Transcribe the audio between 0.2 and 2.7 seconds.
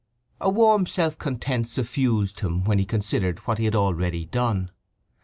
A warm self content suffused him